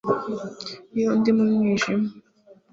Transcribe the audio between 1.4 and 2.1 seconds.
mwijima